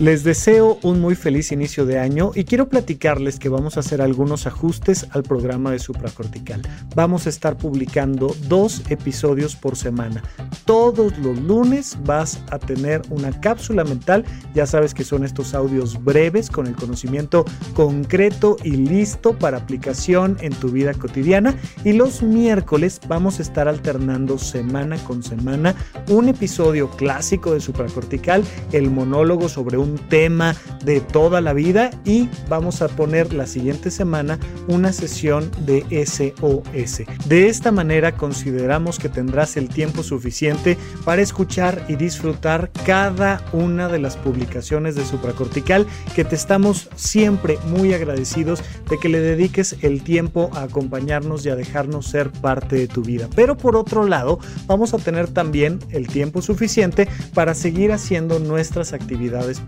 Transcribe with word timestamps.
Les 0.00 0.24
deseo 0.24 0.78
un 0.82 0.98
muy 0.98 1.14
feliz 1.14 1.52
inicio 1.52 1.84
de 1.84 1.98
año 1.98 2.30
y 2.34 2.44
quiero 2.44 2.70
platicarles 2.70 3.38
que 3.38 3.50
vamos 3.50 3.76
a 3.76 3.80
hacer 3.80 4.00
algunos 4.00 4.46
ajustes 4.46 5.06
al 5.10 5.22
programa 5.24 5.72
de 5.72 5.78
supracortical. 5.78 6.62
Vamos 6.94 7.26
a 7.26 7.28
estar 7.28 7.58
publicando 7.58 8.34
dos 8.48 8.82
episodios 8.88 9.56
por 9.56 9.76
semana. 9.76 10.22
Todos 10.64 11.18
los 11.18 11.38
lunes 11.42 11.98
vas 12.06 12.42
a 12.50 12.58
tener 12.58 13.02
una 13.10 13.38
cápsula 13.42 13.84
mental. 13.84 14.24
Ya 14.54 14.64
sabes 14.64 14.94
que 14.94 15.04
son 15.04 15.22
estos 15.22 15.52
audios 15.52 16.02
breves 16.02 16.48
con 16.48 16.66
el 16.66 16.76
conocimiento 16.76 17.44
concreto 17.74 18.56
y 18.64 18.70
listo 18.70 19.38
para 19.38 19.58
aplicación 19.58 20.38
en 20.40 20.54
tu 20.54 20.70
vida 20.70 20.94
cotidiana. 20.94 21.54
Y 21.84 21.92
los 21.92 22.22
miércoles 22.22 23.02
vamos 23.06 23.38
a 23.38 23.42
estar 23.42 23.68
alternando 23.68 24.38
semana 24.38 24.96
con 25.04 25.22
semana 25.22 25.74
un 26.08 26.30
episodio 26.30 26.88
clásico 26.88 27.52
de 27.52 27.60
supracortical, 27.60 28.42
el 28.72 28.90
monólogo 28.90 29.50
sobre 29.50 29.76
un 29.76 29.89
tema 29.98 30.54
de 30.84 31.00
toda 31.00 31.40
la 31.40 31.52
vida 31.52 31.90
y 32.04 32.28
vamos 32.48 32.82
a 32.82 32.88
poner 32.88 33.32
la 33.32 33.46
siguiente 33.46 33.90
semana 33.90 34.38
una 34.68 34.92
sesión 34.92 35.50
de 35.66 35.84
SOS. 36.06 37.02
De 37.26 37.48
esta 37.48 37.72
manera 37.72 38.16
consideramos 38.16 38.98
que 38.98 39.08
tendrás 39.08 39.56
el 39.56 39.68
tiempo 39.68 40.02
suficiente 40.02 40.76
para 41.04 41.22
escuchar 41.22 41.84
y 41.88 41.96
disfrutar 41.96 42.70
cada 42.84 43.44
una 43.52 43.88
de 43.88 43.98
las 43.98 44.16
publicaciones 44.16 44.94
de 44.94 45.04
supracortical 45.04 45.86
que 46.14 46.24
te 46.24 46.34
estamos 46.34 46.88
siempre 46.96 47.58
muy 47.66 47.94
agradecidos 47.94 48.62
de 48.88 48.98
que 48.98 49.08
le 49.08 49.20
dediques 49.20 49.76
el 49.82 50.02
tiempo 50.02 50.50
a 50.54 50.62
acompañarnos 50.62 51.44
y 51.44 51.50
a 51.50 51.56
dejarnos 51.56 52.06
ser 52.06 52.30
parte 52.30 52.76
de 52.76 52.88
tu 52.88 53.02
vida. 53.02 53.28
Pero 53.34 53.56
por 53.56 53.76
otro 53.76 54.06
lado, 54.06 54.38
vamos 54.66 54.94
a 54.94 54.98
tener 54.98 55.28
también 55.28 55.78
el 55.90 56.06
tiempo 56.06 56.42
suficiente 56.42 57.08
para 57.34 57.54
seguir 57.54 57.92
haciendo 57.92 58.38
nuestras 58.38 58.92
actividades 58.92 59.60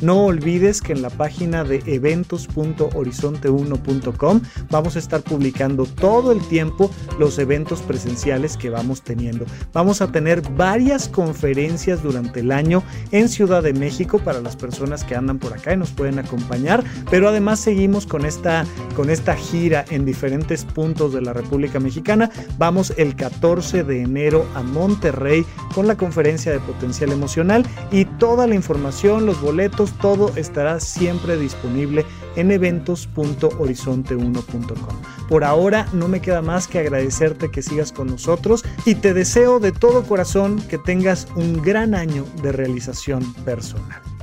No 0.00 0.24
olvides 0.24 0.80
que 0.80 0.92
en 0.92 1.02
la 1.02 1.10
página 1.10 1.64
de 1.64 1.82
eventos.horizonte1.com 1.86 4.40
vamos 4.70 4.96
a 4.96 4.98
estar 4.98 5.22
publicando 5.22 5.84
todo 5.86 6.32
el 6.32 6.40
tiempo 6.48 6.90
los 7.18 7.38
eventos 7.38 7.82
presenciales 7.82 8.56
que 8.56 8.70
vamos 8.70 9.02
teniendo. 9.02 9.44
Vamos 9.72 10.00
a 10.00 10.10
tener 10.10 10.42
varias 10.52 11.08
conferencias 11.08 12.02
durante 12.02 12.40
el 12.40 12.50
año 12.52 12.82
en 13.12 13.28
Ciudad 13.28 13.62
de 13.62 13.72
México 13.72 14.18
para 14.18 14.40
las 14.40 14.56
personas 14.56 15.04
que 15.04 15.14
andan 15.14 15.38
por 15.38 15.52
acá 15.52 15.74
y 15.74 15.76
nos 15.76 15.90
pueden 15.90 16.18
acompañar, 16.18 16.82
pero 17.10 17.28
además 17.28 17.60
seguimos 17.60 18.06
con 18.06 18.26
esta, 18.26 18.64
con 18.96 19.10
esta 19.10 19.36
gira 19.36 19.84
en 19.90 20.04
diferentes 20.04 20.64
puntos 20.64 21.12
de 21.12 21.22
la 21.22 21.32
República 21.32 21.78
Mexicana. 21.78 22.30
Vamos 22.58 22.92
el 22.96 23.14
14 23.14 23.84
de 23.84 24.02
enero 24.02 24.44
a 24.54 24.62
Monterrey 24.62 25.44
con 25.74 25.86
la 25.86 25.96
conferencia 25.96 26.52
de 26.52 26.60
potencial 26.60 27.12
emocional 27.12 27.66
y 27.90 28.04
toda 28.04 28.46
la 28.46 28.54
información 28.54 29.03
los 29.04 29.40
boletos, 29.40 29.92
todo 29.98 30.32
estará 30.36 30.80
siempre 30.80 31.36
disponible 31.36 32.04
en 32.36 32.50
eventos.horizonte1.com. 32.50 34.96
Por 35.28 35.44
ahora 35.44 35.86
no 35.92 36.08
me 36.08 36.20
queda 36.20 36.42
más 36.42 36.66
que 36.66 36.78
agradecerte 36.78 37.50
que 37.50 37.62
sigas 37.62 37.92
con 37.92 38.08
nosotros 38.08 38.64
y 38.86 38.96
te 38.96 39.14
deseo 39.14 39.60
de 39.60 39.72
todo 39.72 40.04
corazón 40.04 40.60
que 40.68 40.78
tengas 40.78 41.28
un 41.36 41.62
gran 41.62 41.94
año 41.94 42.24
de 42.42 42.52
realización 42.52 43.32
personal. 43.44 44.13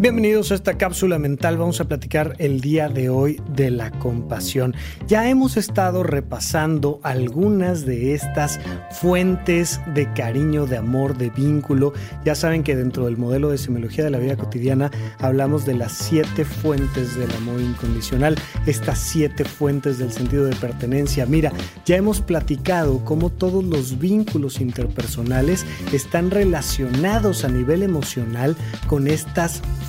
Bienvenidos 0.00 0.52
a 0.52 0.54
esta 0.54 0.78
cápsula 0.78 1.18
mental. 1.18 1.58
Vamos 1.58 1.80
a 1.80 1.88
platicar 1.88 2.36
el 2.38 2.60
día 2.60 2.88
de 2.88 3.10
hoy 3.10 3.42
de 3.52 3.72
la 3.72 3.90
compasión. 3.90 4.76
Ya 5.08 5.28
hemos 5.28 5.56
estado 5.56 6.04
repasando 6.04 7.00
algunas 7.02 7.84
de 7.84 8.14
estas 8.14 8.60
fuentes 8.92 9.80
de 9.96 10.08
cariño, 10.12 10.66
de 10.66 10.76
amor, 10.76 11.18
de 11.18 11.30
vínculo. 11.30 11.94
Ya 12.24 12.36
saben 12.36 12.62
que 12.62 12.76
dentro 12.76 13.06
del 13.06 13.16
modelo 13.16 13.50
de 13.50 13.58
semiología 13.58 14.04
de 14.04 14.10
la 14.10 14.18
vida 14.18 14.36
cotidiana 14.36 14.92
hablamos 15.18 15.66
de 15.66 15.74
las 15.74 15.94
siete 15.94 16.44
fuentes 16.44 17.16
del 17.16 17.32
amor 17.32 17.60
incondicional, 17.60 18.36
estas 18.66 19.00
siete 19.00 19.44
fuentes 19.44 19.98
del 19.98 20.12
sentido 20.12 20.44
de 20.44 20.54
pertenencia. 20.54 21.26
Mira, 21.26 21.52
ya 21.84 21.96
hemos 21.96 22.20
platicado 22.20 23.04
cómo 23.04 23.30
todos 23.30 23.64
los 23.64 23.98
vínculos 23.98 24.60
interpersonales 24.60 25.66
están 25.92 26.30
relacionados 26.30 27.44
a 27.44 27.48
nivel 27.48 27.82
emocional 27.82 28.54
con 28.86 29.08
estas 29.08 29.60
fuentes, 29.60 29.87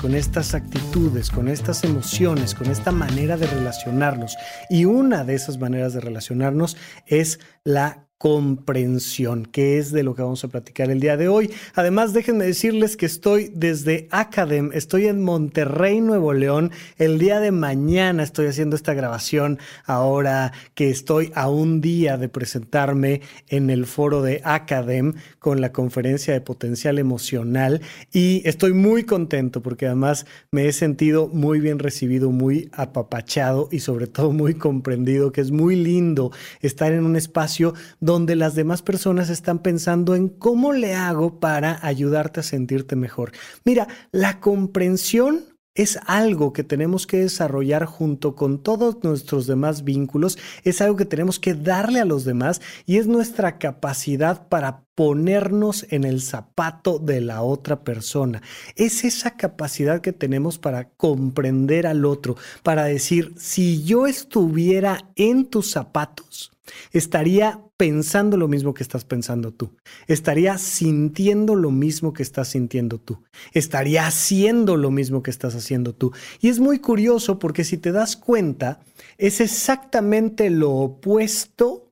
con 0.00 0.14
estas 0.14 0.54
actitudes, 0.54 1.30
con 1.30 1.48
estas 1.48 1.82
emociones, 1.84 2.54
con 2.54 2.68
esta 2.70 2.92
manera 2.92 3.36
de 3.36 3.46
relacionarnos. 3.46 4.36
Y 4.68 4.84
una 4.84 5.24
de 5.24 5.34
esas 5.34 5.58
maneras 5.58 5.94
de 5.94 6.00
relacionarnos 6.00 6.76
es 7.06 7.40
la 7.64 8.09
comprensión, 8.20 9.46
que 9.46 9.78
es 9.78 9.92
de 9.92 10.02
lo 10.02 10.14
que 10.14 10.20
vamos 10.20 10.44
a 10.44 10.48
platicar 10.48 10.90
el 10.90 11.00
día 11.00 11.16
de 11.16 11.28
hoy. 11.28 11.50
Además, 11.74 12.12
déjenme 12.12 12.44
decirles 12.44 12.98
que 12.98 13.06
estoy 13.06 13.50
desde 13.54 14.08
Academ, 14.10 14.72
estoy 14.74 15.06
en 15.06 15.22
Monterrey, 15.22 16.02
Nuevo 16.02 16.34
León. 16.34 16.70
El 16.98 17.18
día 17.18 17.40
de 17.40 17.50
mañana 17.50 18.22
estoy 18.22 18.48
haciendo 18.48 18.76
esta 18.76 18.92
grabación 18.92 19.58
ahora 19.86 20.52
que 20.74 20.90
estoy 20.90 21.32
a 21.34 21.48
un 21.48 21.80
día 21.80 22.18
de 22.18 22.28
presentarme 22.28 23.22
en 23.48 23.70
el 23.70 23.86
foro 23.86 24.20
de 24.20 24.42
Academ 24.44 25.14
con 25.38 25.62
la 25.62 25.72
conferencia 25.72 26.34
de 26.34 26.42
potencial 26.42 26.98
emocional 26.98 27.80
y 28.12 28.46
estoy 28.46 28.74
muy 28.74 29.04
contento 29.04 29.62
porque 29.62 29.86
además 29.86 30.26
me 30.50 30.68
he 30.68 30.72
sentido 30.74 31.28
muy 31.28 31.58
bien 31.58 31.78
recibido, 31.78 32.30
muy 32.30 32.68
apapachado 32.72 33.70
y 33.72 33.80
sobre 33.80 34.08
todo 34.08 34.30
muy 34.30 34.56
comprendido, 34.56 35.32
que 35.32 35.40
es 35.40 35.52
muy 35.52 35.74
lindo 35.74 36.32
estar 36.60 36.92
en 36.92 37.06
un 37.06 37.16
espacio 37.16 37.72
donde 37.98 38.09
donde 38.10 38.34
las 38.34 38.56
demás 38.56 38.82
personas 38.82 39.30
están 39.30 39.60
pensando 39.60 40.16
en 40.16 40.28
cómo 40.28 40.72
le 40.72 40.96
hago 40.96 41.38
para 41.38 41.78
ayudarte 41.86 42.40
a 42.40 42.42
sentirte 42.42 42.96
mejor. 42.96 43.30
Mira, 43.64 43.86
la 44.10 44.40
comprensión 44.40 45.44
es 45.76 45.96
algo 46.06 46.52
que 46.52 46.64
tenemos 46.64 47.06
que 47.06 47.18
desarrollar 47.18 47.84
junto 47.84 48.34
con 48.34 48.64
todos 48.64 49.04
nuestros 49.04 49.46
demás 49.46 49.84
vínculos, 49.84 50.38
es 50.64 50.80
algo 50.80 50.96
que 50.96 51.04
tenemos 51.04 51.38
que 51.38 51.54
darle 51.54 52.00
a 52.00 52.04
los 52.04 52.24
demás 52.24 52.60
y 52.84 52.96
es 52.96 53.06
nuestra 53.06 53.58
capacidad 53.58 54.48
para 54.48 54.82
ponernos 54.96 55.86
en 55.90 56.02
el 56.02 56.20
zapato 56.20 56.98
de 56.98 57.20
la 57.20 57.42
otra 57.42 57.84
persona. 57.84 58.42
Es 58.74 59.04
esa 59.04 59.36
capacidad 59.36 60.00
que 60.00 60.12
tenemos 60.12 60.58
para 60.58 60.88
comprender 60.90 61.86
al 61.86 62.04
otro, 62.04 62.36
para 62.64 62.86
decir, 62.86 63.34
si 63.38 63.84
yo 63.84 64.08
estuviera 64.08 65.12
en 65.14 65.46
tus 65.46 65.70
zapatos, 65.70 66.50
estaría 66.92 67.60
pensando 67.76 68.36
lo 68.36 68.48
mismo 68.48 68.74
que 68.74 68.82
estás 68.82 69.04
pensando 69.04 69.52
tú. 69.52 69.76
Estaría 70.06 70.58
sintiendo 70.58 71.54
lo 71.54 71.70
mismo 71.70 72.12
que 72.12 72.22
estás 72.22 72.48
sintiendo 72.48 72.98
tú. 72.98 73.22
Estaría 73.52 74.06
haciendo 74.06 74.76
lo 74.76 74.90
mismo 74.90 75.22
que 75.22 75.30
estás 75.30 75.54
haciendo 75.54 75.94
tú. 75.94 76.12
Y 76.40 76.48
es 76.48 76.60
muy 76.60 76.78
curioso 76.78 77.38
porque 77.38 77.64
si 77.64 77.78
te 77.78 77.92
das 77.92 78.16
cuenta, 78.16 78.80
es 79.18 79.40
exactamente 79.40 80.50
lo 80.50 80.72
opuesto 80.72 81.90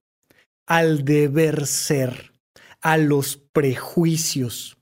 al 0.66 1.04
deber 1.04 1.66
ser, 1.66 2.32
a 2.82 2.98
los 2.98 3.36
prejuicios. 3.52 4.76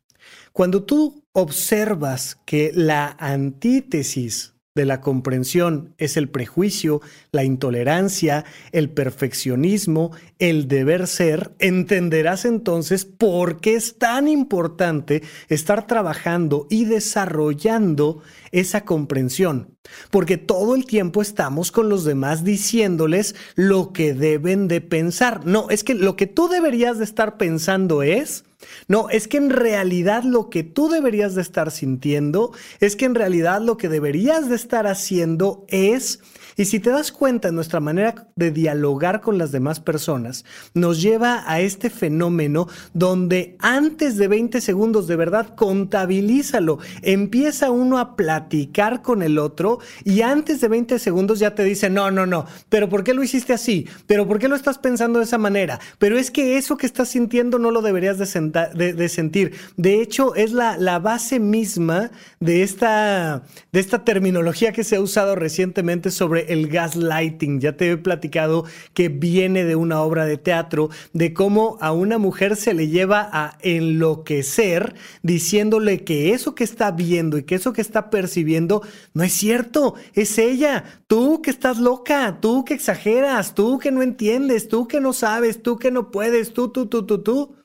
Cuando 0.53 0.83
tú 0.83 1.23
observas 1.33 2.39
que 2.47 2.73
la 2.75 3.15
antítesis 3.21 4.56
de 4.77 4.85
la 4.85 5.01
comprensión 5.01 5.95
es 5.99 6.17
el 6.17 6.29
prejuicio, 6.29 7.01
la 7.33 7.43
intolerancia, 7.43 8.45
el 8.71 8.91
perfeccionismo, 8.91 10.13
el 10.39 10.69
deber 10.69 11.09
ser, 11.09 11.53
entenderás 11.59 12.45
entonces 12.45 13.05
por 13.05 13.61
qué 13.61 13.75
es 13.75 13.99
tan 13.99 14.29
importante 14.29 15.23
estar 15.49 15.89
trabajando 15.89 16.69
y 16.71 16.85
desarrollando 16.85 18.23
esa 18.53 18.85
comprensión. 18.85 19.75
Porque 20.11 20.37
todo 20.37 20.75
el 20.75 20.85
tiempo 20.85 21.23
estamos 21.23 21.73
con 21.73 21.89
los 21.89 22.05
demás 22.05 22.45
diciéndoles 22.45 23.35
lo 23.55 23.93
que 23.93 24.15
deben 24.15 24.69
de 24.69 24.81
pensar. 24.81 25.47
No, 25.47 25.71
es 25.71 25.85
que 25.85 25.95
lo 25.95 26.17
que 26.17 26.27
tú 26.27 26.49
deberías 26.49 26.99
de 26.99 27.05
estar 27.05 27.39
pensando 27.39 28.03
es 28.03 28.45
no, 28.89 29.09
es 29.11 29.29
que 29.29 29.37
en 29.37 29.51
realidad 29.51 30.23
lo 30.25 30.51
que 30.51 30.63
tú 30.63 30.89
deberías 30.89 31.35
de 31.35 31.43
estar 31.43 31.71
sintiendo, 31.71 32.53
es 32.81 32.97
que 32.97 33.05
en 33.05 33.15
realidad 33.15 33.61
lo 33.61 33.77
que 33.77 33.89
deberías 33.89 34.49
de 34.49 34.57
estar 34.57 34.87
haciendo 34.87 35.65
es 35.69 36.21
y 36.59 36.65
si 36.65 36.81
te 36.81 36.89
das 36.89 37.13
cuenta, 37.13 37.53
nuestra 37.53 37.81
manera 37.81 38.29
de 38.35 38.51
dialogar 38.51 39.21
con 39.21 39.37
las 39.37 39.53
demás 39.53 39.79
personas 39.79 40.47
nos 40.73 41.03
lleva 41.03 41.45
a 41.47 41.61
este 41.61 41.91
fenómeno 41.91 42.67
donde 42.95 43.57
antes 43.59 44.17
de 44.17 44.27
20 44.27 44.63
segundos 44.63 45.07
de 45.07 45.17
verdad 45.17 45.55
contabilízalo. 45.55 46.79
Empieza 47.03 47.71
uno 47.71 47.99
a 47.99 48.17
platicar 48.17 49.03
con 49.03 49.23
el 49.23 49.39
otro 49.39 49.81
y 50.03 50.23
antes 50.23 50.63
de 50.63 50.69
20 50.69 50.99
segundos 50.99 51.41
ya 51.41 51.55
te 51.55 51.63
dice, 51.63 51.91
no, 51.91 52.11
no, 52.11 52.25
no, 52.25 52.47
pero 52.71 52.89
¿por 52.89 53.05
qué 53.05 53.13
lo 53.13 53.23
hiciste 53.23 53.53
así? 53.53 53.87
¿Pero 54.07 54.27
por 54.27 54.39
qué 54.39 54.49
lo 54.49 54.57
estás 54.57 54.79
pensando 54.79 55.19
de 55.19 55.27
esa 55.27 55.37
manera? 55.37 55.79
Pero 55.99 56.19
es 56.19 56.31
que 56.31 56.57
eso 56.57 56.79
que 56.79 56.87
estás 56.87 57.11
sintiendo 57.11 57.59
no 57.59 57.71
lo 57.71 57.83
deberías 57.83 58.17
de 58.17 58.25
sentir 58.25 58.56
de, 58.65 59.09
sentir. 59.09 59.53
De 59.77 60.01
hecho, 60.01 60.35
es 60.35 60.53
la, 60.53 60.77
la 60.79 60.99
base 60.99 61.39
misma 61.39 62.11
de 62.41 62.63
esta, 62.63 63.43
de 63.73 63.81
esta 63.81 64.05
terminología 64.05 64.73
que 64.73 64.85
se 64.85 64.97
ha 64.97 65.01
usado 65.01 65.37
recientemente 65.37 66.11
sobre 66.11 66.53
el 66.53 66.69
gaslighting. 66.69 67.61
Ya 67.61 67.77
te 67.77 67.91
he 67.91 67.97
platicado 67.97 68.65
que 68.95 69.09
viene 69.09 69.65
de 69.65 69.77
una 69.77 70.01
obra 70.01 70.25
de 70.25 70.39
teatro, 70.39 70.91
de 71.13 71.33
cómo 71.35 71.79
a 71.81 71.93
una 71.93 72.19
mujer 72.19 72.57
se 72.57 72.75
le 72.75 72.89
lleva 72.89 73.29
a 73.33 73.59
enloquecer 73.61 74.95
diciéndole 75.23 76.05
que 76.05 76.33
eso 76.33 76.55
que 76.55 76.65
está 76.65 76.91
viendo 76.91 77.39
y 77.39 77.45
que 77.45 77.57
eso 77.57 77.73
que 77.73 77.81
está 77.81 78.11
percibiendo 78.11 78.83
no 79.15 79.23
es 79.23 79.33
cierto, 79.33 79.95
es 80.15 80.39
ella. 80.39 80.85
Tú 81.07 81.43
que 81.43 81.51
estás 81.51 81.79
loca, 81.79 82.39
tú 82.41 82.65
que 82.65 82.75
exageras, 82.75 83.55
tú 83.55 83.79
que 83.79 83.91
no 83.91 84.03
entiendes, 84.03 84.69
tú 84.69 84.89
que 84.89 85.01
no 85.01 85.13
sabes, 85.13 85.63
tú 85.63 85.79
que 85.79 85.91
no 85.91 86.11
puedes, 86.11 86.53
tú, 86.53 86.69
tú, 86.69 86.87
tú, 86.87 87.07
tú, 87.07 87.23
tú 87.23 87.56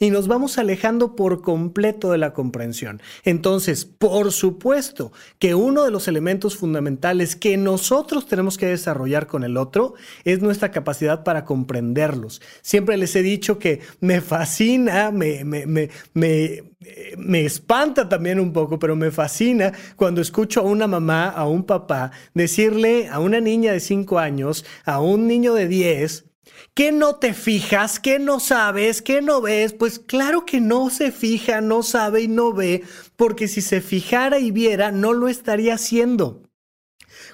y 0.00 0.10
nos 0.10 0.26
vamos 0.26 0.58
alejando 0.58 1.14
por 1.14 1.42
completo 1.42 2.10
de 2.10 2.18
la 2.18 2.32
comprensión. 2.32 3.00
Entonces, 3.22 3.84
por 3.84 4.32
supuesto 4.32 5.12
que 5.38 5.54
uno 5.54 5.84
de 5.84 5.92
los 5.92 6.08
elementos 6.08 6.56
fundamentales 6.56 7.36
que 7.36 7.56
nosotros 7.56 8.26
tenemos 8.26 8.58
que 8.58 8.66
desarrollar 8.66 9.28
con 9.28 9.44
el 9.44 9.56
otro 9.56 9.94
es 10.24 10.40
nuestra 10.40 10.72
capacidad 10.72 11.22
para 11.22 11.44
comprenderlos. 11.44 12.40
Siempre 12.62 12.96
les 12.96 13.14
he 13.14 13.22
dicho 13.22 13.58
que 13.58 13.80
me 14.00 14.22
fascina, 14.22 15.10
me, 15.10 15.44
me, 15.44 15.66
me, 15.66 15.90
me 17.18 17.44
espanta 17.44 18.08
también 18.08 18.40
un 18.40 18.52
poco, 18.54 18.78
pero 18.78 18.96
me 18.96 19.10
fascina 19.10 19.72
cuando 19.96 20.22
escucho 20.22 20.60
a 20.60 20.64
una 20.64 20.86
mamá, 20.86 21.28
a 21.28 21.46
un 21.46 21.64
papá, 21.64 22.10
decirle 22.32 23.08
a 23.08 23.20
una 23.20 23.40
niña 23.40 23.72
de 23.72 23.80
5 23.80 24.18
años, 24.18 24.64
a 24.86 25.00
un 25.00 25.26
niño 25.26 25.52
de 25.52 25.68
10, 25.68 26.29
¿Qué 26.74 26.92
no 26.92 27.16
te 27.16 27.34
fijas? 27.34 27.98
¿Qué 27.98 28.18
no 28.18 28.40
sabes? 28.40 29.02
¿Qué 29.02 29.22
no 29.22 29.40
ves? 29.40 29.72
Pues 29.72 29.98
claro 29.98 30.46
que 30.46 30.60
no 30.60 30.90
se 30.90 31.12
fija, 31.12 31.60
no 31.60 31.82
sabe 31.82 32.22
y 32.22 32.28
no 32.28 32.52
ve, 32.52 32.84
porque 33.16 33.48
si 33.48 33.60
se 33.60 33.80
fijara 33.80 34.38
y 34.38 34.50
viera, 34.50 34.92
no 34.92 35.12
lo 35.12 35.28
estaría 35.28 35.74
haciendo. 35.74 36.42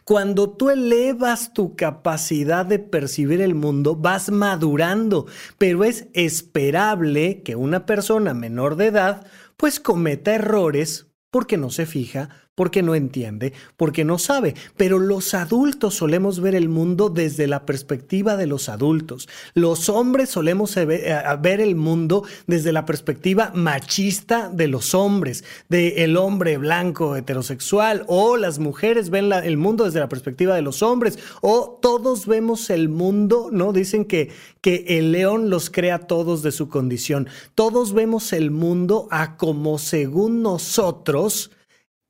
Cuando 0.04 0.50
tú 0.50 0.70
elevas 0.70 1.52
tu 1.52 1.76
capacidad 1.76 2.64
de 2.64 2.78
percibir 2.78 3.40
el 3.40 3.54
mundo, 3.54 3.96
vas 3.96 4.30
madurando, 4.30 5.26
pero 5.58 5.84
es 5.84 6.06
esperable 6.12 7.42
que 7.42 7.56
una 7.56 7.86
persona 7.86 8.34
menor 8.34 8.76
de 8.76 8.86
edad 8.86 9.26
pues 9.56 9.80
cometa 9.80 10.34
errores 10.34 11.06
porque 11.30 11.56
no 11.56 11.70
se 11.70 11.86
fija, 11.86 12.30
porque 12.56 12.82
no 12.82 12.96
entiende, 12.96 13.52
porque 13.76 14.04
no 14.04 14.18
sabe. 14.18 14.54
Pero 14.76 14.98
los 14.98 15.34
adultos 15.34 15.94
solemos 15.94 16.40
ver 16.40 16.56
el 16.56 16.68
mundo 16.68 17.10
desde 17.10 17.46
la 17.46 17.64
perspectiva 17.64 18.36
de 18.36 18.46
los 18.46 18.68
adultos. 18.68 19.28
Los 19.54 19.88
hombres 19.88 20.30
solemos 20.30 20.74
ver 20.74 21.60
el 21.60 21.76
mundo 21.76 22.24
desde 22.46 22.72
la 22.72 22.86
perspectiva 22.86 23.52
machista 23.54 24.48
de 24.48 24.66
los 24.66 24.94
hombres, 24.94 25.44
de 25.68 26.04
el 26.04 26.16
hombre 26.16 26.56
blanco 26.56 27.14
heterosexual, 27.14 28.04
o 28.08 28.36
las 28.38 28.58
mujeres 28.58 29.10
ven 29.10 29.30
el 29.32 29.58
mundo 29.58 29.84
desde 29.84 30.00
la 30.00 30.08
perspectiva 30.08 30.54
de 30.54 30.62
los 30.62 30.82
hombres, 30.82 31.18
o 31.42 31.78
todos 31.82 32.26
vemos 32.26 32.70
el 32.70 32.88
mundo, 32.88 33.50
¿no? 33.52 33.74
Dicen 33.74 34.06
que, 34.06 34.30
que 34.62 34.84
el 34.88 35.12
león 35.12 35.50
los 35.50 35.68
crea 35.68 35.98
todos 35.98 36.42
de 36.42 36.52
su 36.52 36.70
condición. 36.70 37.28
Todos 37.54 37.92
vemos 37.92 38.32
el 38.32 38.50
mundo 38.50 39.08
a 39.10 39.36
como 39.36 39.78
según 39.78 40.42
nosotros 40.42 41.50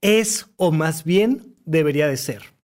es 0.01 0.49
o 0.57 0.73
más 0.73 1.05
bien 1.05 1.57
debería 1.65 2.07
de 2.07 2.17
ser. 2.17 2.57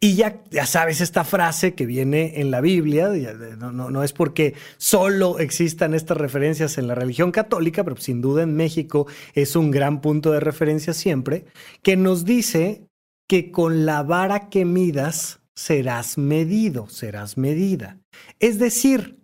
Y 0.00 0.16
ya, 0.16 0.42
ya 0.50 0.66
sabes 0.66 1.00
esta 1.00 1.24
frase 1.24 1.74
que 1.74 1.86
viene 1.86 2.40
en 2.40 2.50
la 2.50 2.60
Biblia, 2.60 3.10
no, 3.58 3.72
no, 3.72 4.02
es 4.02 4.12
porque 4.12 4.54
solo 4.76 5.38
existan 5.38 5.94
estas 5.94 6.18
referencias 6.18 6.78
en 6.78 6.88
la 6.88 6.94
religión 6.94 7.32
católica, 7.32 7.82
pero 7.82 7.96
sin 7.96 8.20
duda 8.20 8.42
en 8.42 8.54
México 8.54 9.06
es 9.34 9.56
un 9.56 9.70
gran 9.70 10.00
punto 10.00 10.30
de 10.32 10.40
referencia 10.40 10.92
siempre, 10.92 11.46
que 11.82 11.96
nos 11.96 12.24
dice 12.24 12.86
que 13.28 13.50
con 13.50 13.86
la 13.86 14.02
vara 14.02 14.50
que 14.50 14.64
midas 14.64 15.40
serás 15.54 16.18
medido, 16.18 16.88
serás 16.88 17.38
medida. 17.38 17.98
Es 18.40 18.58
decir, 18.58 19.20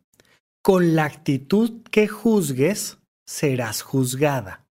con 0.63 0.95
la 0.95 1.05
actitud 1.05 1.83
que 1.91 2.09
juzgues, 2.09 2.99
serás 3.27 3.83
juzgada. 3.83 4.67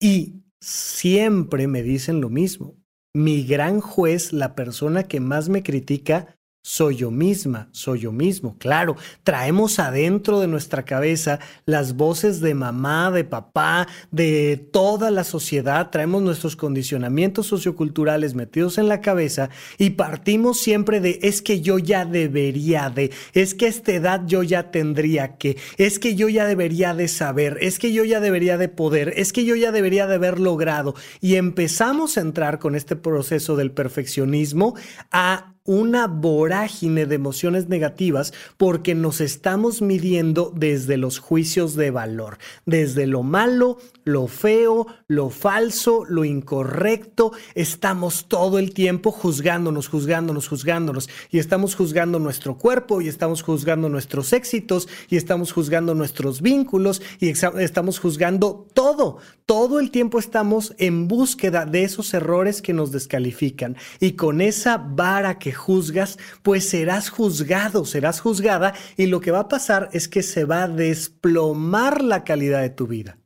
Y 0.00 0.43
siempre 0.64 1.66
me 1.68 1.82
dicen 1.82 2.20
lo 2.20 2.30
mismo. 2.30 2.76
Mi 3.14 3.44
gran 3.44 3.80
juez, 3.80 4.32
la 4.32 4.54
persona 4.54 5.02
que 5.04 5.20
más 5.20 5.48
me 5.48 5.62
critica, 5.62 6.38
soy 6.66 6.96
yo 6.96 7.10
misma, 7.10 7.68
soy 7.72 8.00
yo 8.00 8.10
mismo. 8.10 8.56
Claro, 8.58 8.96
traemos 9.22 9.78
adentro 9.78 10.40
de 10.40 10.46
nuestra 10.46 10.82
cabeza 10.86 11.38
las 11.66 11.94
voces 11.94 12.40
de 12.40 12.54
mamá, 12.54 13.10
de 13.10 13.22
papá, 13.24 13.86
de 14.10 14.56
toda 14.72 15.10
la 15.10 15.24
sociedad, 15.24 15.90
traemos 15.90 16.22
nuestros 16.22 16.56
condicionamientos 16.56 17.48
socioculturales 17.48 18.34
metidos 18.34 18.78
en 18.78 18.88
la 18.88 19.02
cabeza 19.02 19.50
y 19.76 19.90
partimos 19.90 20.58
siempre 20.58 21.00
de 21.00 21.18
es 21.20 21.42
que 21.42 21.60
yo 21.60 21.78
ya 21.78 22.06
debería 22.06 22.88
de, 22.88 23.12
es 23.34 23.54
que 23.54 23.66
a 23.66 23.68
esta 23.68 23.92
edad 23.92 24.22
yo 24.26 24.42
ya 24.42 24.70
tendría 24.70 25.36
que, 25.36 25.58
es 25.76 25.98
que 25.98 26.14
yo 26.14 26.30
ya 26.30 26.46
debería 26.46 26.94
de 26.94 27.08
saber, 27.08 27.58
es 27.60 27.78
que 27.78 27.92
yo 27.92 28.04
ya 28.04 28.20
debería 28.20 28.56
de 28.56 28.70
poder, 28.70 29.12
es 29.18 29.34
que 29.34 29.44
yo 29.44 29.54
ya 29.54 29.70
debería 29.70 30.06
de 30.06 30.14
haber 30.14 30.40
logrado 30.40 30.94
y 31.20 31.34
empezamos 31.34 32.16
a 32.16 32.22
entrar 32.22 32.58
con 32.58 32.74
este 32.74 32.96
proceso 32.96 33.54
del 33.54 33.70
perfeccionismo 33.70 34.74
a 35.12 35.53
una 35.66 36.08
vorágine 36.08 37.06
de 37.06 37.14
emociones 37.14 37.70
negativas 37.70 38.34
porque 38.58 38.94
nos 38.94 39.22
estamos 39.22 39.80
midiendo 39.80 40.52
desde 40.54 40.98
los 40.98 41.18
juicios 41.18 41.74
de 41.74 41.90
valor, 41.90 42.36
desde 42.66 43.06
lo 43.06 43.22
malo, 43.22 43.78
lo 44.04 44.26
feo, 44.26 44.86
lo 45.08 45.30
falso, 45.30 46.04
lo 46.06 46.26
incorrecto. 46.26 47.32
Estamos 47.54 48.26
todo 48.28 48.58
el 48.58 48.74
tiempo 48.74 49.10
juzgándonos, 49.10 49.88
juzgándonos, 49.88 50.48
juzgándonos. 50.48 51.08
Y 51.30 51.38
estamos 51.38 51.74
juzgando 51.74 52.18
nuestro 52.18 52.58
cuerpo 52.58 53.00
y 53.00 53.08
estamos 53.08 53.42
juzgando 53.42 53.88
nuestros 53.88 54.34
éxitos 54.34 54.86
y 55.08 55.16
estamos 55.16 55.52
juzgando 55.52 55.94
nuestros 55.94 56.42
vínculos 56.42 57.00
y 57.20 57.30
estamos 57.30 57.98
juzgando 57.98 58.66
todo. 58.74 59.16
Todo 59.46 59.80
el 59.80 59.90
tiempo 59.90 60.18
estamos 60.18 60.74
en 60.78 61.08
búsqueda 61.08 61.64
de 61.64 61.84
esos 61.84 62.12
errores 62.12 62.60
que 62.60 62.74
nos 62.74 62.92
descalifican. 62.92 63.76
Y 64.00 64.12
con 64.12 64.42
esa 64.42 64.76
vara 64.76 65.38
que 65.38 65.53
juzgas, 65.54 66.18
pues 66.42 66.68
serás 66.68 67.08
juzgado, 67.08 67.84
serás 67.84 68.20
juzgada 68.20 68.74
y 68.96 69.06
lo 69.06 69.20
que 69.20 69.30
va 69.30 69.40
a 69.40 69.48
pasar 69.48 69.88
es 69.92 70.08
que 70.08 70.22
se 70.22 70.44
va 70.44 70.64
a 70.64 70.68
desplomar 70.68 72.02
la 72.02 72.24
calidad 72.24 72.60
de 72.60 72.70
tu 72.70 72.86
vida. 72.86 73.18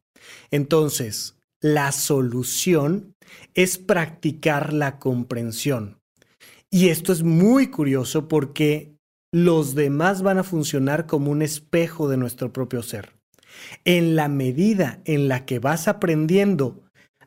Entonces, 0.50 1.36
la 1.60 1.92
solución 1.92 3.14
es 3.54 3.78
practicar 3.78 4.72
la 4.72 4.98
comprensión. 4.98 5.98
Y 6.70 6.88
esto 6.88 7.12
es 7.12 7.22
muy 7.22 7.70
curioso 7.70 8.28
porque 8.28 8.94
los 9.32 9.75
demás 9.75 10.23
van 10.23 10.38
a 10.38 10.44
funcionar 10.44 11.06
como 11.06 11.30
un 11.30 11.42
espejo 11.42 12.08
de 12.08 12.16
nuestro 12.16 12.52
propio 12.52 12.82
ser. 12.82 13.14
En 13.85 14.16
la 14.16 14.28
medida 14.28 15.00
en 15.04 15.28
la 15.28 15.44
que 15.44 15.58
vas 15.58 15.88
aprendiendo 15.88 16.82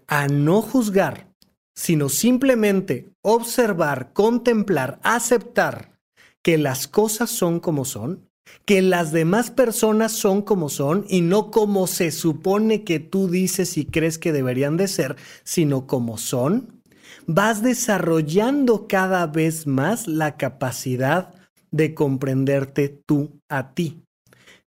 a 0.08 0.27
no 0.27 0.62
juzgar, 0.62 1.31
sino 1.75 2.10
simplemente 2.10 3.11
observar, 3.22 4.13
contemplar, 4.13 5.00
aceptar 5.04 6.00
que 6.42 6.58
las 6.58 6.88
cosas 6.88 7.30
son 7.30 7.60
como 7.60 7.86
son, 7.86 8.28
que 8.66 8.82
las 8.82 9.12
demás 9.12 9.51
personas 9.51 10.12
son 10.12 10.42
como 10.42 10.70
son 10.70 11.06
y 11.08 11.22
no 11.22 11.51
como 11.51 11.88
se 11.88 12.12
supone 12.12 12.84
que 12.84 13.00
tú 13.00 13.30
dices 13.30 13.78
y 13.78 13.86
crees 13.86 14.18
que 14.18 14.32
deberían 14.32 14.78
de 14.78 14.88
ser, 14.88 15.16
sino 15.44 15.88
como 15.88 16.18
son, 16.18 16.82
vas 17.28 17.62
desarrollando 17.62 18.88
cada 18.88 19.28
vez 19.28 19.68
más 19.68 20.08
la 20.08 20.38
capacidad 20.38 21.34
de 21.72 21.94
comprenderte 21.94 22.90
tú 22.90 23.40
a 23.50 23.74
ti. 23.74 24.04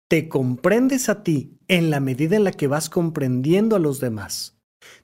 Te 0.08 0.28
comprendes 0.28 1.08
a 1.08 1.22
ti 1.22 1.56
en 1.68 1.90
la 1.90 2.00
medida 2.00 2.36
en 2.36 2.44
la 2.44 2.52
que 2.52 2.66
vas 2.66 2.90
comprendiendo 2.90 3.76
a 3.76 3.78
los 3.78 3.98
demás. 3.98 4.58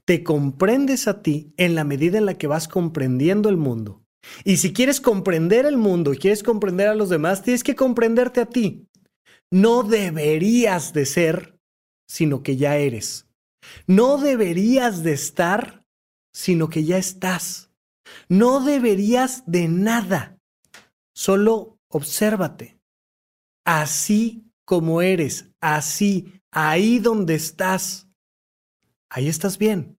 Te 0.08 0.24
comprendes 0.24 1.06
a 1.06 1.20
ti 1.20 1.52
en 1.58 1.74
la 1.74 1.84
medida 1.84 2.16
en 2.16 2.24
la 2.24 2.38
que 2.38 2.46
vas 2.46 2.66
comprendiendo 2.66 3.50
el 3.50 3.58
mundo. 3.58 4.06
Y 4.42 4.56
si 4.56 4.72
quieres 4.72 5.02
comprender 5.02 5.66
el 5.66 5.76
mundo 5.76 6.14
y 6.14 6.16
quieres 6.16 6.42
comprender 6.42 6.88
a 6.88 6.94
los 6.94 7.10
demás, 7.10 7.42
tienes 7.42 7.62
que 7.62 7.76
comprenderte 7.76 8.40
a 8.40 8.46
ti. 8.46 8.88
No 9.50 9.82
deberías 9.82 10.94
de 10.94 11.04
ser, 11.04 11.58
sino 12.08 12.42
que 12.42 12.56
ya 12.56 12.78
eres. 12.78 13.28
No 13.86 14.16
deberías 14.16 15.02
de 15.02 15.12
estar, 15.12 15.84
sino 16.32 16.70
que 16.70 16.84
ya 16.84 16.96
estás. 16.96 17.70
No 18.30 18.64
deberías 18.64 19.42
de 19.44 19.68
nada. 19.68 20.38
Solo 21.14 21.76
obsérvate. 21.90 22.80
Así 23.66 24.50
como 24.64 25.02
eres, 25.02 25.50
así, 25.60 26.32
ahí 26.50 26.98
donde 26.98 27.34
estás. 27.34 28.08
Ahí 29.10 29.28
estás 29.28 29.58
bien. 29.58 29.97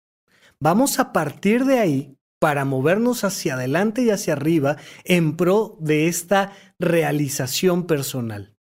Vamos 0.60 0.98
a 0.98 1.12
partir 1.12 1.64
de 1.64 1.78
ahí 1.78 2.18
para 2.40 2.64
movernos 2.64 3.24
hacia 3.24 3.54
adelante 3.54 4.02
y 4.02 4.10
hacia 4.10 4.32
arriba 4.32 4.76
en 5.04 5.36
pro 5.36 5.76
de 5.80 6.08
esta 6.08 6.52
realización 6.78 7.86
personal. 7.86 8.56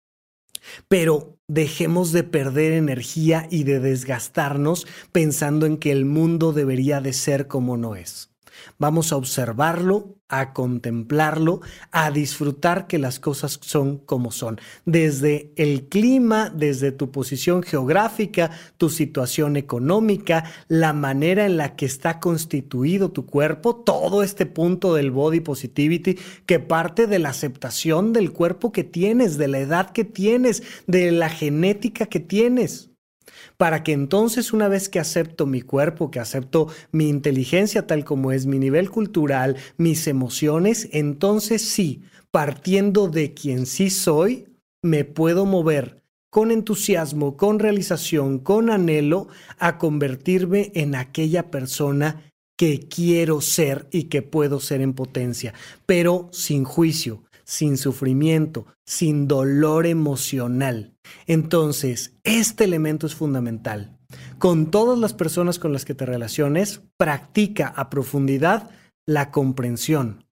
Pero 0.88 1.38
dejemos 1.48 2.12
de 2.12 2.24
perder 2.24 2.72
energía 2.72 3.46
y 3.50 3.64
de 3.64 3.80
desgastarnos 3.80 4.86
pensando 5.12 5.66
en 5.66 5.76
que 5.76 5.92
el 5.92 6.04
mundo 6.04 6.52
debería 6.52 7.00
de 7.00 7.12
ser 7.12 7.46
como 7.46 7.76
no 7.76 7.96
es. 7.96 8.33
Vamos 8.78 9.12
a 9.12 9.16
observarlo, 9.16 10.16
a 10.28 10.52
contemplarlo, 10.52 11.60
a 11.90 12.10
disfrutar 12.10 12.86
que 12.86 12.98
las 12.98 13.20
cosas 13.20 13.58
son 13.62 13.98
como 13.98 14.32
son. 14.32 14.60
Desde 14.84 15.52
el 15.56 15.88
clima, 15.88 16.50
desde 16.50 16.92
tu 16.92 17.10
posición 17.10 17.62
geográfica, 17.62 18.50
tu 18.78 18.90
situación 18.90 19.56
económica, 19.56 20.44
la 20.68 20.92
manera 20.92 21.46
en 21.46 21.56
la 21.56 21.76
que 21.76 21.86
está 21.86 22.20
constituido 22.20 23.10
tu 23.10 23.26
cuerpo, 23.26 23.76
todo 23.76 24.22
este 24.22 24.46
punto 24.46 24.94
del 24.94 25.10
body 25.10 25.40
positivity 25.40 26.18
que 26.46 26.58
parte 26.58 27.06
de 27.06 27.18
la 27.18 27.30
aceptación 27.30 28.12
del 28.12 28.32
cuerpo 28.32 28.72
que 28.72 28.84
tienes, 28.84 29.38
de 29.38 29.48
la 29.48 29.58
edad 29.58 29.90
que 29.90 30.04
tienes, 30.04 30.62
de 30.86 31.12
la 31.12 31.28
genética 31.28 32.06
que 32.06 32.20
tienes 32.20 32.93
para 33.56 33.82
que 33.82 33.92
entonces 33.92 34.52
una 34.52 34.68
vez 34.68 34.88
que 34.88 35.00
acepto 35.00 35.46
mi 35.46 35.62
cuerpo, 35.62 36.10
que 36.10 36.20
acepto 36.20 36.68
mi 36.92 37.08
inteligencia 37.08 37.86
tal 37.86 38.04
como 38.04 38.32
es, 38.32 38.46
mi 38.46 38.58
nivel 38.58 38.90
cultural, 38.90 39.56
mis 39.76 40.06
emociones, 40.06 40.88
entonces 40.92 41.62
sí, 41.62 42.02
partiendo 42.30 43.08
de 43.08 43.34
quien 43.34 43.66
sí 43.66 43.90
soy, 43.90 44.46
me 44.82 45.04
puedo 45.04 45.46
mover 45.46 46.02
con 46.30 46.50
entusiasmo, 46.50 47.36
con 47.36 47.60
realización, 47.60 48.40
con 48.40 48.68
anhelo, 48.68 49.28
a 49.58 49.78
convertirme 49.78 50.72
en 50.74 50.96
aquella 50.96 51.50
persona 51.50 52.22
que 52.56 52.80
quiero 52.88 53.40
ser 53.40 53.88
y 53.90 54.04
que 54.04 54.22
puedo 54.22 54.60
ser 54.60 54.80
en 54.80 54.94
potencia, 54.94 55.54
pero 55.86 56.28
sin 56.32 56.64
juicio, 56.64 57.23
sin 57.44 57.76
sufrimiento, 57.76 58.66
sin 58.84 59.28
dolor 59.28 59.86
emocional. 59.86 60.94
Entonces, 61.26 62.16
este 62.24 62.64
elemento 62.64 63.06
es 63.06 63.14
fundamental. 63.14 63.96
Con 64.38 64.70
todas 64.70 64.98
las 64.98 65.14
personas 65.14 65.58
con 65.58 65.72
las 65.72 65.84
que 65.84 65.94
te 65.94 66.06
relaciones, 66.06 66.82
practica 66.96 67.68
a 67.68 67.90
profundidad 67.90 68.70
la 69.06 69.30
comprensión, 69.30 70.24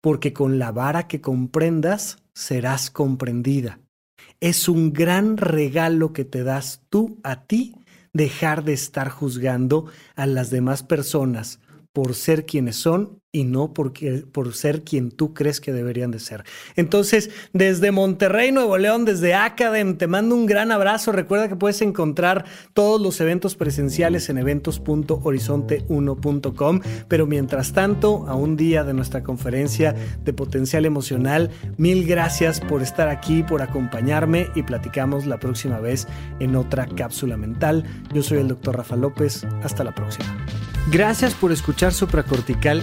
porque 0.00 0.32
con 0.32 0.58
la 0.58 0.72
vara 0.72 1.08
que 1.08 1.20
comprendas, 1.20 2.18
serás 2.34 2.90
comprendida. 2.90 3.80
Es 4.40 4.68
un 4.68 4.92
gran 4.92 5.36
regalo 5.36 6.12
que 6.12 6.24
te 6.24 6.42
das 6.42 6.82
tú 6.88 7.18
a 7.22 7.44
ti 7.44 7.74
dejar 8.12 8.64
de 8.64 8.72
estar 8.72 9.08
juzgando 9.08 9.86
a 10.16 10.26
las 10.26 10.50
demás 10.50 10.82
personas 10.82 11.60
por 11.92 12.14
ser 12.14 12.46
quienes 12.46 12.76
son 12.76 13.19
y 13.32 13.44
no 13.44 13.72
porque, 13.72 14.24
por 14.30 14.52
ser 14.54 14.82
quien 14.82 15.10
tú 15.12 15.32
crees 15.34 15.60
que 15.60 15.72
deberían 15.72 16.10
de 16.10 16.18
ser. 16.18 16.42
Entonces, 16.74 17.30
desde 17.52 17.92
Monterrey, 17.92 18.50
Nuevo 18.50 18.76
León, 18.76 19.04
desde 19.04 19.34
Academ, 19.34 19.96
te 19.96 20.08
mando 20.08 20.34
un 20.34 20.46
gran 20.46 20.72
abrazo. 20.72 21.12
Recuerda 21.12 21.48
que 21.48 21.54
puedes 21.54 21.80
encontrar 21.80 22.44
todos 22.74 23.00
los 23.00 23.20
eventos 23.20 23.54
presenciales 23.54 24.28
en 24.30 24.38
eventos.horizonte1.com. 24.38 26.80
Pero 27.06 27.26
mientras 27.26 27.72
tanto, 27.72 28.26
a 28.26 28.34
un 28.34 28.56
día 28.56 28.82
de 28.82 28.94
nuestra 28.94 29.22
conferencia 29.22 29.94
de 30.24 30.32
potencial 30.32 30.84
emocional, 30.84 31.50
mil 31.76 32.04
gracias 32.06 32.58
por 32.60 32.82
estar 32.82 33.08
aquí, 33.08 33.44
por 33.44 33.62
acompañarme 33.62 34.48
y 34.56 34.64
platicamos 34.64 35.26
la 35.26 35.38
próxima 35.38 35.78
vez 35.78 36.08
en 36.40 36.56
otra 36.56 36.86
cápsula 36.86 37.36
mental. 37.36 37.84
Yo 38.12 38.24
soy 38.24 38.38
el 38.38 38.48
doctor 38.48 38.76
Rafa 38.76 38.96
López. 38.96 39.46
Hasta 39.62 39.84
la 39.84 39.94
próxima. 39.94 40.26
Gracias 40.90 41.34
por 41.34 41.52
escuchar 41.52 41.92
Supracortical. 41.92 42.82